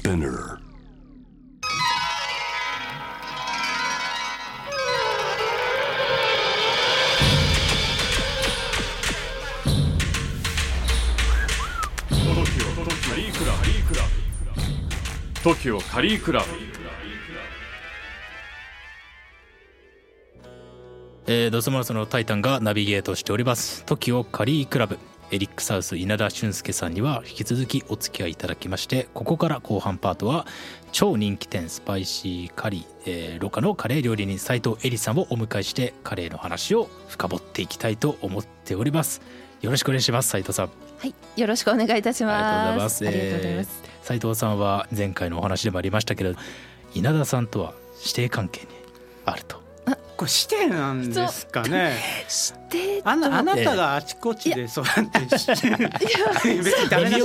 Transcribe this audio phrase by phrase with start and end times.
[0.00, 0.58] Spinner.
[15.42, 16.46] TOKIO カリークラブ
[21.26, 24.98] えー、ドスマラソのタイタンがナビゲートしております TOKIO カリークラブ
[25.30, 30.46] エリックサウス稲田俊介さんには引き続きお付き合いいただきましてここから後半パートは
[30.92, 39.22] 超人気店スパイシーカリー、えー、ロカのカレー料理人斉藤恵里さんをお迎えしてカレーの話を深掘っていきたいと思っております
[39.60, 43.06] よろしくお願いします斉藤さんはい、よろしくお願いいたします。
[43.06, 43.84] ありがとうございます。
[43.86, 46.38] えー斉藤さんは前回のお話でもありましたけれど
[46.94, 48.68] 稲田さんとは師弟関係に
[49.24, 49.60] あると
[50.20, 51.96] これ指定なんですかね。
[52.28, 57.16] 知ってあなあなたがあちこちでそうやって別にダメ出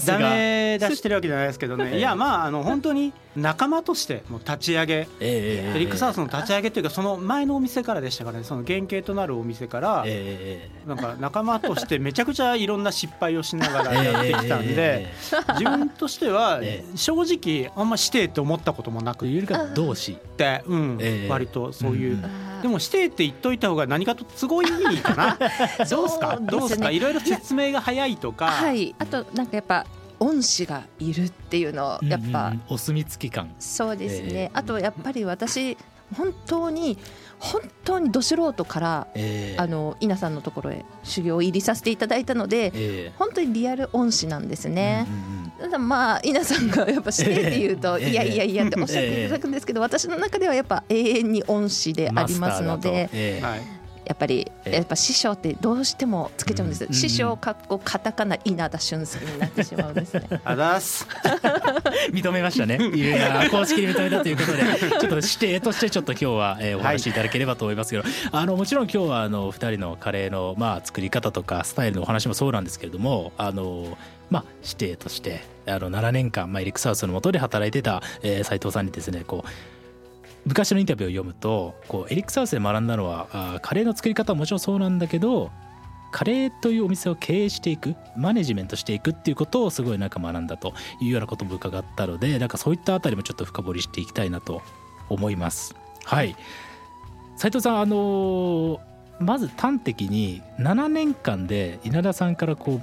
[0.00, 1.98] しダメ出してるわけじゃないですけどね。
[1.98, 5.08] いやまああの本当に仲間としてもう立ち上げ。
[5.20, 5.72] え。
[5.74, 15.14] エリックサウスの立ち上げというかその前のお店からでしたからねその原型となるお店からえーなんか仲間としてめちゃくちゃいろんな失敗をしながらやってきたんでえ
[15.58, 21.28] 自分としてはえ 正直あんま指定って思ったこともなくー、っいうよりか同志てうんええ。
[21.30, 22.22] 割とそういううん
[22.62, 25.38] でも指定って言っといた方が何かと都合いいかな。
[25.90, 26.38] どうすか？
[26.38, 26.46] そうですね。
[26.60, 26.90] どうすか？
[26.90, 28.46] いろいろ説明が早いとか。
[28.46, 29.84] はい、あとなんかやっぱ
[30.20, 32.52] 恩師がいるっていうのやっぱ、うんうん。
[32.52, 33.52] うんお墨付き感。
[33.58, 34.28] そうですね。
[34.32, 35.76] えーあとやっぱり私
[36.16, 36.98] 本当に
[37.38, 42.70] 本当にど素人からえーあの稲さんのところへ修行を入りさせていただいたので。
[42.74, 45.06] え本当にリアル恩師なんですーね。
[45.08, 48.10] うんうんうんただまあ稲さんがやっぱしてって言うと、ええ。
[48.10, 53.08] いやいやいやっておっしゃっていただくんですけど、私の中ではやっぱ永遠に恩師でありますので
[54.04, 54.74] やっぱりええ。
[54.76, 56.92] やっぱ師匠ってどうしてもつけちゃうんです、うん。
[56.92, 60.28] 師匠かっこカタカナ稲田俊介になってしまうんですね。
[60.44, 61.06] あざっす。
[62.12, 62.78] 認めましたね。
[62.94, 73.96] いや公式に認めたということで、ちょっと指定としてちょっと今日は、えー、お話しいただければと思いますけど、あのもちろん今日はあの二人のカレーのまあ作り方とかスタイルのお話もそうなんですけれども、あの
[74.30, 79.81] まあ指定としてあの7年間まあエリックサウスの下で働いてた、えー、斉藤さんにですね、こう。
[80.44, 85.50] 昔のインタビューを読むとこうエリックサウスで学んだのはあーカレーの作り方はもちろんそうなんだけど
[86.10, 94.62] カレーというお店を経営していくマネジメントしていくっていうことをすごいなんか学んだというようなことも伺ったのでなんかそういったあたりもちょっと深掘りしていきたいなと
[95.08, 95.74] 思います。
[96.04, 96.36] はい。
[97.36, 102.82] 斉藤さんあのーまず端的に7年間で稲田さんからこう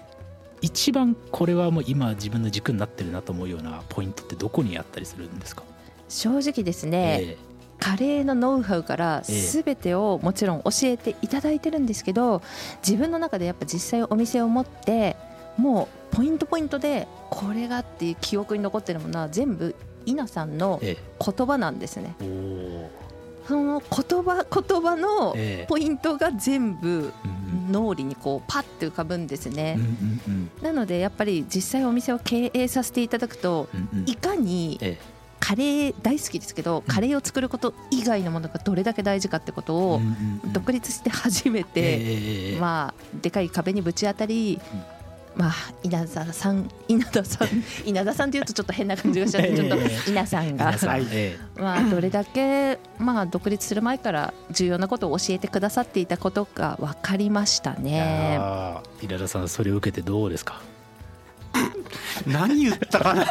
[0.62, 5.64] 一番これはもう今自分の軸になってるなと思うようなポイントってどこにあったりするんですか、
[6.08, 7.38] 正直ですね、え
[7.80, 9.42] カレーのノウハウからええ。
[9.64, 12.42] 全てをもちろん教えていただいてるんですけど
[12.86, 15.16] 自分の中でやっぱ実際お店を持って
[15.58, 19.76] もうポイントポイントでこれがっていう記憶に残ってるものは全部
[20.06, 20.98] 稲さんのええ。
[21.36, 22.16] 言葉なんですね。
[23.48, 25.66] その言葉言葉のええ。
[25.68, 29.78] ポイントが全部うん脳裏にこうパッて浮かぶんですね。
[30.62, 33.70] なのでやっぱり実際お店を経営させていただくと
[34.08, 34.98] いかにえ
[35.50, 40.02] カレー大好きですけどカレーを作ること以外のものがどれだけ大事かってことえを
[40.54, 44.60] 独立して初めて、ええまあでかい壁にぶち当たり、
[45.36, 47.48] まあ稲田さん稲田さん
[47.84, 49.76] 稲田さんっていうとちょっと変な感じがしちゃって ちょっと
[50.12, 50.78] 稲さんが
[51.58, 58.40] まあどれだけまあ独立する前から重要なことを教えてくださっていたことが分かりましたえね。
[59.02, 60.62] 稲田さんそれを受けてどうですか？
[62.28, 63.00] 何言った？
[63.00, 63.24] か な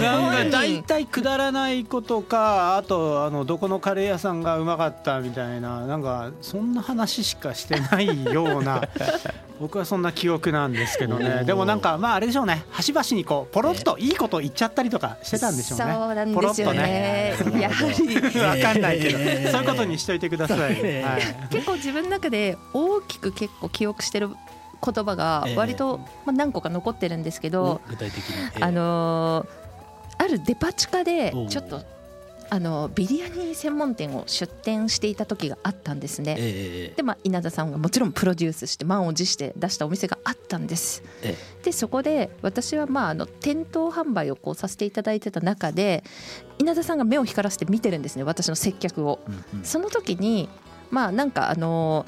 [0.00, 8.82] なんか大体くだらないことかあとあのどこのカレー屋さんがうまかったみたいななんかそんな話しかしてないような
[9.58, 11.44] 僕はそんな記憶なんですけどね。
[11.44, 12.64] でもなんかまああれでしょうね。
[12.70, 15.84] 端々にこうポロッといいこと言っちゃったりとかしてたんでしょうね。
[15.94, 17.34] そうなんですよね。
[17.58, 18.38] やはり。
[18.38, 20.58] わかんないけど、えーそういうことにしといてください。
[20.82, 24.28] えーはい、結構自分の中で大きく結構記憶してる
[24.84, 28.62] 言葉が割とまあ何個か残ってるんですけど、具体的に、ええ。
[28.62, 29.66] あのー
[30.18, 31.84] あるデパ地下でちょっと
[32.48, 36.36] あのビリヤニ専門店を出店していた時があったんですね。
[36.38, 41.02] ええでまあ、稲田さんがもちろんプロデュースして満を持して出したお店があったんです。
[41.22, 41.34] え
[41.64, 46.04] でそこで私はまああの店頭販売をこうさせていただいてた中で
[46.58, 49.18] 稲田さんが目を光らせて見てるんですね私の接客を。
[49.26, 49.64] うんうん。
[49.64, 50.48] その時に
[50.90, 52.06] まあなんかあの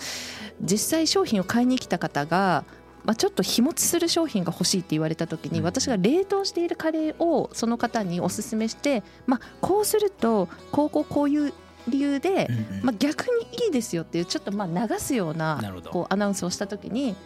[0.61, 2.65] 実際商品を買いに来た方が、
[3.05, 5.65] まあ、ちょっと日持ちする商品が欲しいって言われた時にうん。
[5.65, 11.53] 私が冷凍しているカレーをその方におすすめして、まあ、こうするとこうこうこういう
[11.89, 12.49] 理由で
[12.83, 15.59] まあ、逆にいいですよっていうちょっとまあ流すような
[15.91, 17.17] こうアナウンスをした時に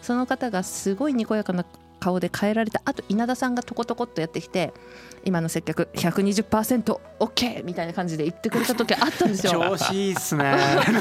[0.00, 1.64] その方がすごいにこやかな
[2.02, 2.82] 顔で変えられた。
[2.84, 4.74] 後稲田さんがとことこっとやってきて
[5.24, 9.52] 今の接客 120%OK みたいな感じで言ってくれた時あったんですよ。
[9.52, 10.42] 調子いいっすね。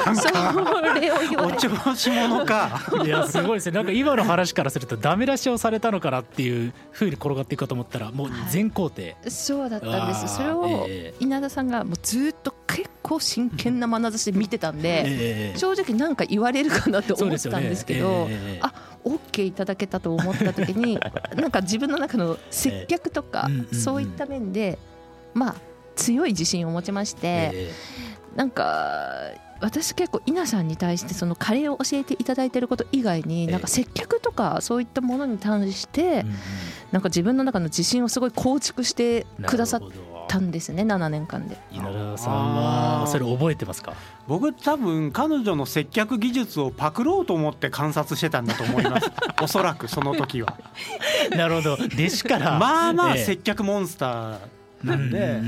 [0.06, 1.68] な んそかれを言わおれて。
[1.68, 2.80] 調子者か。
[3.04, 3.78] いやすごいですね。
[3.78, 10.36] なんか今の話からするとダメ出しをされたのかなっていう風に転がっていくかと思ったらもう全工程、そうだったんです。
[10.36, 18.74] それをえ稲田さんがもうずっと結構真剣な眼差しで見てたんえでええ正直なんか言われるかなと思ったんですけどええあ
[19.04, 20.98] OK いただけたと思った時に
[21.36, 24.80] なんか自分の中の接客とかそういった面で
[25.34, 25.56] まあ
[25.96, 27.72] 強い自信を持ちましてえ
[28.36, 33.52] なんか私結構稲さんに対してそのカレーを教えていただいてること以外にええ。
[33.52, 36.26] なんか接客とかそういったものに対しえて
[36.92, 39.82] なんか自分の中の自信をすごい構築してくださっ
[40.32, 41.58] たんですね7年間で。
[41.72, 43.94] 稲田さんはそれ覚えてますか？
[44.28, 49.12] 僕多分彼女の接客技術をパクろうと思って観察してたんだと思います。
[49.44, 50.56] おそらくその時は。
[51.36, 51.74] なるほど。
[51.74, 52.58] 弟子から。
[52.58, 53.26] まあまあええ。
[53.26, 54.38] 接客モンスター
[54.84, 55.42] なんで、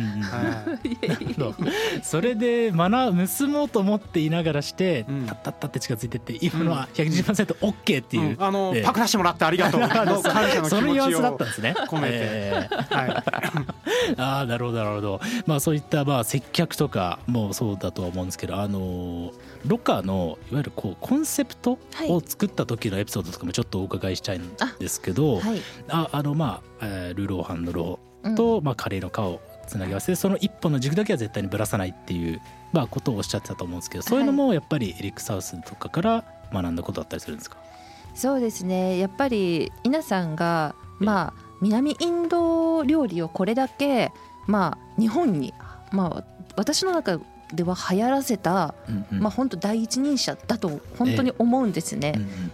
[2.03, 5.25] それで学盗もうと思っていながらして、うん。
[5.25, 11.73] タッタッタって近づいてって今のは 120%OK っていう、うんあの、ええパクらしてもらってありがとうの感謝の気持ちをたんですね。
[11.87, 13.23] 込めてええはい
[14.17, 19.31] ああなるほどなるほどまあそういったまあ接客とかもそうだとは思うんですけどあの
[19.65, 32.41] ロッカーのいわゆるこうコンセプトはいを作った時のエピソードとかもちょっとお伺いしたいんですけど、はいああのまあ、えールーローハンのロうんーと、まあ、カレーの皮をつなぎ合わせてその一本の軸だけは絶対にぶらさないっていう、
[32.71, 37.57] まあ、ことをおっしゃってたと思うんですけどそういうのもやっぱりエリック・サウスとかから学んだことだったりするんですか？
[38.15, 38.97] そうですね。
[38.99, 44.11] やっぱり稲さんがまあ南インド料理をこれだけ
[44.45, 45.53] まあ日本に
[45.91, 46.23] まあ
[46.55, 47.19] 私の中
[47.53, 49.19] では流行らせた、うんうん。
[49.19, 52.13] まあ本当第一人者だと本当に思うんですね。
[52.15, 52.51] うんうん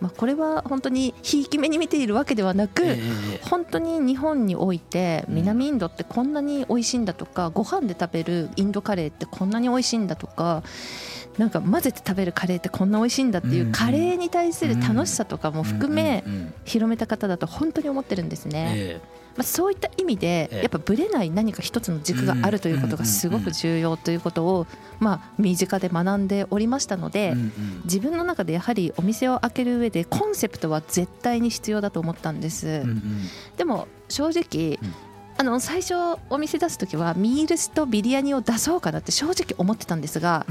[0.00, 5.34] まあこれは本当にひいき目に見ているわけではなく、ええ本当に日本においてうん。
[5.36, 10.62] 南インドってこんなに美味しいんだとか、ご飯で食べるインドカレーってこんなに美味しいんだとか
[11.38, 16.24] なんか混ぜて食べるカレーってこんな美味しいんだっていううんカレーに対する楽しさとかも含め
[16.64, 18.72] 広めた方だと本当に思ってるんですね。
[18.76, 19.00] え
[19.36, 20.56] まあ、そういった意味でええ。
[20.62, 24.66] やっぱぶれない何か一つの軸があるということがすごく重要ということを
[24.98, 27.36] まあ身近で学んでおりましたのえで
[27.84, 32.82] 自分の中でやはりお店を開ける上でコンセプトは絶対に必要だと思ったんです。
[33.56, 34.94] でも正直、うん。
[35.38, 35.94] あの最初
[36.30, 40.46] お店出す時はミールスとビリヤニを出そうかなって正直思ってたんですが、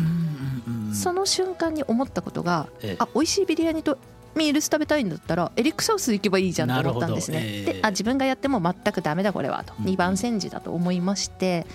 [0.94, 2.96] その瞬間に思ったことが、ええ。
[3.00, 3.98] あ美味しいビリヤニと
[4.36, 7.42] ミールス食べたいんだったらエリックサウス行けばいいじゃんと思ったんですね。
[7.44, 7.74] ええ。
[7.74, 11.66] であ自分がやっても全くダメだこれはと、うん2番煎じだと思いまして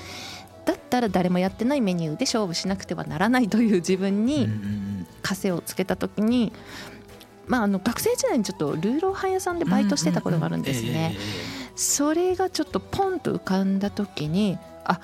[0.67, 5.07] だったら誰もやってないメニューで勝負しなくてはならないという自分うんにうん。
[5.23, 6.53] 枷をつけた時に、
[7.47, 11.17] まあ、あの学生時代にちょっとルーローハン屋さんでバイトしてたことがあるんですね。
[11.77, 15.01] それがちょっとポンと浮かんだ時にあ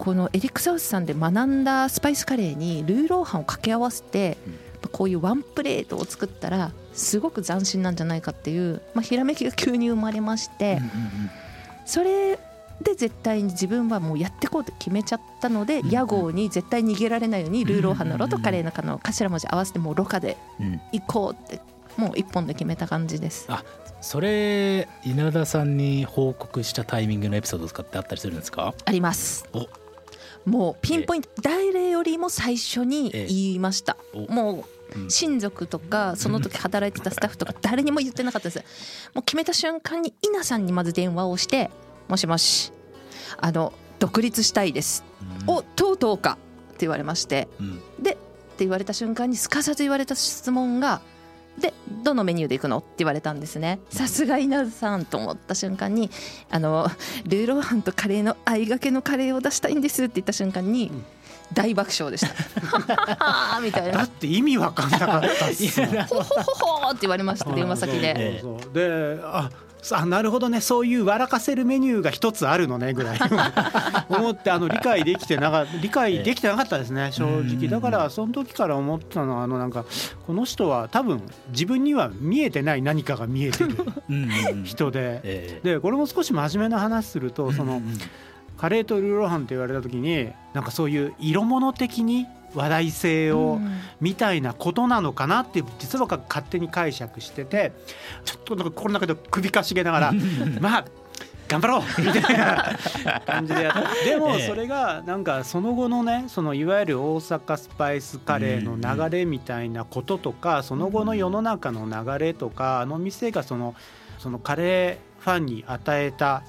[0.00, 4.58] このエリック・サウスさんで学んだスパイスカレーにルーローハンを掛け合わせて、うん。
[4.92, 10.80] こういうワンプレートを作ったらすごく斬新なんじゃないかっていう、まあ、ひらめきが急に生まれまして、
[11.84, 12.38] それ
[12.82, 20.80] で絶対に自分はもうやっていこうって決めちゃったので、うん屋号に絶対逃げられないようにルーローハンのロとカレーの中の頭文字合わせてもうロカでうん。
[20.92, 21.60] 行こうって
[21.98, 23.44] もう一本で決めた感じです。
[23.50, 23.62] あ
[24.00, 28.72] それ稲田さんに報告したタイミングのエピソードとかってあったりするんですか？
[28.86, 29.46] あります。
[29.52, 29.68] お
[30.44, 33.96] もうピンポイント誰よりも最初に言いました。
[34.28, 34.64] も
[34.96, 38.58] う親族とかその時働いてたスタッフとか誰にも言ってなかったです。
[39.14, 41.70] もう決めた瞬間に稲さんにまず電話をして
[42.08, 42.72] 「もしもし
[43.38, 45.04] あの独立したいです」
[45.46, 45.54] うん。
[45.54, 46.38] おとうとうか」
[46.70, 47.48] って言われまして。
[47.60, 47.82] うん。
[48.02, 48.16] でっ
[48.60, 51.00] て言われた瞬間にすかさず言われた質問が
[51.60, 56.10] 「でどのメニューで行くの?」って言われたんですねさすが稲田さんと思った瞬間に
[56.50, 56.90] 「あの
[57.24, 61.04] ルーローハンとカレーの合いがけのカレーを出したいんです」って言った瞬間にん
[61.52, 62.32] 大爆笑でした。
[63.60, 68.14] みたいなだって意味わかんなかったっすほほほほって言われました電話先で。
[68.16, 69.50] えそうそうそうであ
[69.92, 70.60] あなるほどね。
[70.60, 73.18] そういう笑かせるメニューが一つあるのねぐらい。
[74.08, 77.68] 思ってあの理解できてなか理解できてなかったですね正直。
[77.68, 79.84] だからその時から思ったのはあのなんか
[80.26, 83.76] この人は多分自分には見えてない何かが見えてる
[84.64, 85.20] 人で。
[85.24, 87.82] えでこれも少し真面目な話するとその
[88.60, 93.80] カレーとルーローハンって言われた時になんかそういう色物的に話題性をうん。
[94.02, 97.72] みたいなことなのかなって実は勝手に解釈してて
[98.24, 100.12] ちょっとなんか心の中で首かしげながら
[100.60, 100.84] まあ
[101.48, 102.78] 頑張ろうみたいな
[103.26, 104.46] 感じでやって でもええ。
[104.46, 113.74] それがなんかその後のねそのいわゆる大阪スパイスカレーの流れみたいなこととかその後の世の中の流れとかあの店がその
[114.18, 116.42] そのカレーファンに与えた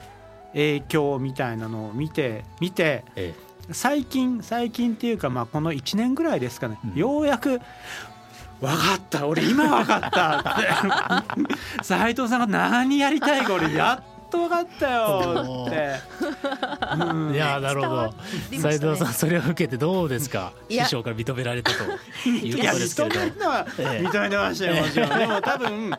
[0.54, 3.34] 影響みたいなのを見て見てえ
[3.72, 7.00] 最近最近っていうかまあこの1年ぐらいですかね、うん。
[7.00, 7.60] ようやく
[8.60, 11.18] 分かった俺今分かった。
[11.20, 15.96] って 斉藤さんが何やりたいか俺 やっと分かったよって、
[16.96, 17.14] う。
[17.32, 17.34] ん。
[17.34, 18.14] いやーなるほど。
[18.52, 18.92] 斉りましたね。
[18.92, 20.54] 藤さんそれを受けてどうですか？
[20.70, 20.84] いや。
[20.86, 24.08] 師匠から認められたといういやことですけれど認めるのはええ。
[24.08, 25.10] 認めてましたよもちろん。
[25.20, 25.92] でも多分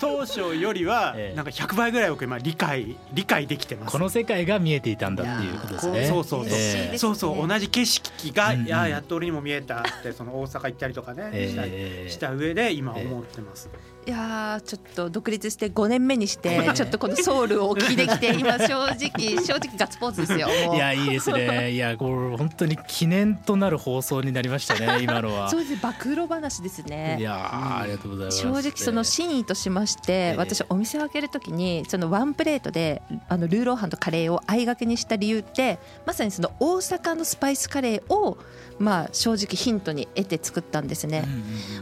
[0.00, 1.36] 当初よりはええ。
[1.36, 3.92] なんか100倍ぐらい僕今理解理解できてます。
[3.92, 6.06] この世界が見えていたんだっていうことですね。
[6.06, 6.98] そうそうそう、嬉しいですね。
[6.98, 11.64] そうそう同じ景色が、うんうんいややっと俺にも見えたってその大阪行ったりとかね、 した
[12.10, 13.68] した上で今思ってます、
[14.06, 18.96] いやーちょっと独立して5年目にしてちょっとこのソウルをお聞きできて今正直
[19.44, 21.72] 正直ガッツポーズですよいやいいですね。
[21.72, 25.50] いやこれ本当に記念となる放送になりましたね 今のは。
[25.50, 27.16] そうです暴露話ですね。
[27.18, 28.38] いやーありがとうございます。
[28.38, 30.36] 正直その真意としまして、ええ。
[30.36, 38.38] 私お店を開けるときにそのワンプレートであのルーローハンとカレーを相掛けにした理由ってまさにその大阪のスパイスカレーを
[38.78, 41.24] まあ正直ヒントに得て作ったんですね。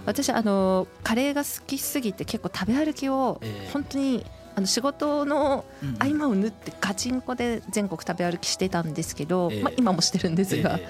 [0.07, 3.71] 私あのカレーが好きすぎて結構食べ歩きをええ。
[3.73, 4.25] 本当に
[4.56, 5.97] あの仕事のうんうん。
[5.99, 9.62] 合間を縫ってガチンコで全国食べ歩きしてたんですけど、ええ。
[9.62, 10.88] まあ、今もしてるんですが、え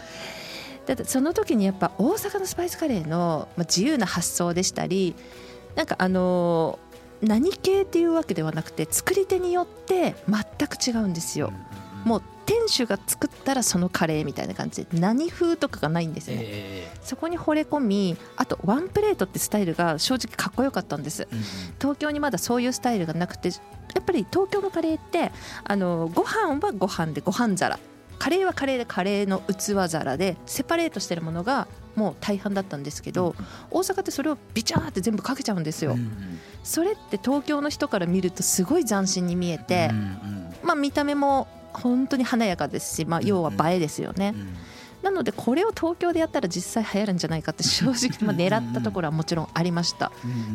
[0.87, 5.15] だってその時にやっぱ大阪のスパイスカレーのまあ自由な発想でしたり
[5.77, 6.85] なんかあのー
[7.23, 11.53] 何系っていうわけではなくて作り手によって全く違うんですえよ。
[12.05, 14.85] もう店主が作ったらそのカレーみたいな感じ。
[14.85, 16.37] で何風とかがないんですね。
[16.41, 21.23] えそこに惚れ込みあとワンプレートってスタイルが正直かっこよかったんです。
[21.23, 21.45] えうんうん。
[21.81, 23.55] 東京にまだそういうスタイルがなくてや
[24.01, 25.33] っぱり東京のカレーって
[25.65, 27.79] あのご飯はご飯でご飯皿。
[28.17, 33.35] カレーはカレーでカレーの器皿でセパレートしてるものがもう大半だったんですけど、
[33.71, 35.97] 大阪ってそれをビチャーって全部かけちゃうんですよ、
[36.63, 40.55] それって東京の人から見るとすごい斬新に見えてう、ん。
[40.63, 41.49] まあ見た目も
[41.81, 44.35] 本当に華やかですし、まあ、要は映えですよね、
[45.03, 50.11] なのでこれを東京でやったら実際流行るんじゃないかって正直 まあ狙ったところはもちろんありました。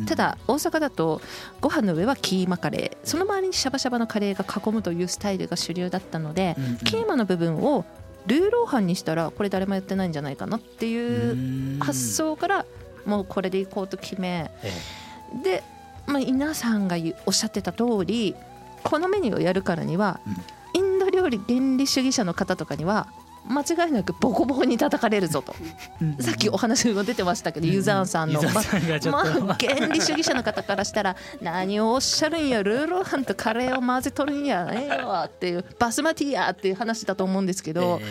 [0.06, 1.22] ただ大阪だと
[1.60, 3.08] ご飯の上はキーマカレー。
[3.08, 7.84] その周りにシャバシャバのカレーが囲むというスタイルが主流だったので、キーマの部分を
[8.26, 12.66] ルーローハンにしたらこれ誰もやってないんじゃないかなっていう発想から
[13.06, 14.72] もうこれでいこうと決めえ
[15.42, 15.62] で、
[16.06, 16.96] まあ、皆さんが
[17.26, 18.34] おっしゃってた通り
[18.82, 20.20] このメニューをやるからには
[21.20, 23.08] インド料理原理主義者の方とかには
[23.48, 25.54] 間違いなくボコボコに叩かれるぞと。
[26.18, 29.24] えさっきお話も出てましたけどユザーンさんのユザーンさんがちょまあ
[29.58, 38.04] 原理主義者の方からしたら何をおっしゃるんやルーローハンとカレーを混ぜとるんやええわっていうバスマティやっていう話だと思うんですけど、え。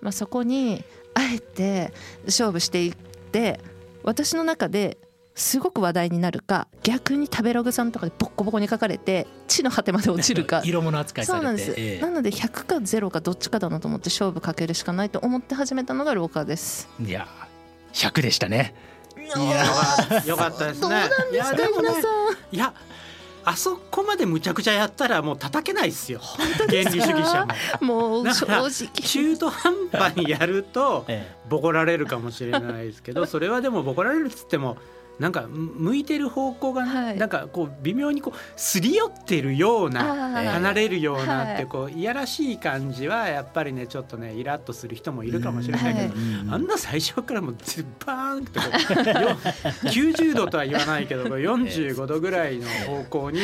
[0.00, 1.92] まあ、そこにあえて
[2.26, 2.94] 勝負していっ
[3.30, 3.60] て
[4.02, 4.98] 私の中で
[5.34, 10.62] すごく話題になるか逆に食べログさんとかでボッコボコに書かれて地の果てまで落ちるか。
[10.66, 12.00] 色物扱いされてそうなんです、ええ。
[12.00, 16.88] なので100か0かどっちかだなと思って勝負かけるしかないと思って始めたのがローカーです。
[17.00, 17.26] いや
[17.94, 18.74] 100でしたね。
[19.16, 19.20] い
[19.50, 20.80] やよかったですね。
[20.82, 22.02] どうなんですか皆さん。
[22.54, 22.74] いや
[23.44, 26.20] あそこまでむちゃくちゃやったらもう叩けないっすよ。
[26.68, 27.46] 原理主義者。
[27.80, 28.68] ももう正直。
[28.88, 31.34] 中途半端にやると え。
[31.48, 34.76] ボコられるかもしれないですけどそれはでもボコられるっつっても
[35.18, 37.18] なんか向いてる方向がね、はい。
[37.18, 40.02] なんかこう微妙にこうすり寄ってるような
[40.52, 41.56] 離れるようなっはい。
[41.58, 46.12] てこういやらしい感じはやっぱりねちょっとねイラッとする人もいるかもしれないけど、はい。
[46.50, 48.64] あんな最初からもうズバーンってこ
[49.18, 49.36] う よ
[49.84, 53.40] 90度とは言わないけどこう45度ぐらいの方向に。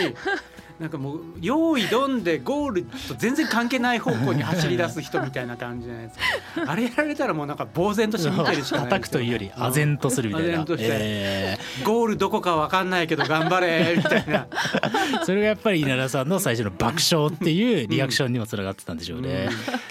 [0.80, 6.24] なんかもう用意どんでゴールと全然関係ない方向に走り出す人みたいな感じじゃないですか。
[6.70, 8.70] あれやられたらもうなんか呆然として見てるし。
[8.70, 10.48] かない叩くというより唖然とするみたいな。
[10.50, 10.88] 唖然として。
[10.90, 14.46] えゴールどこかわかんないけど頑張れみたいな。
[15.20, 19.87] え それがやっぱり稲田さんの最初の爆笑っていうリアクションにもつながってたんでしょうね、TOKIO カリー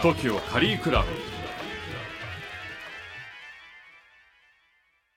[0.00, 1.37] TOKIO カリークラブ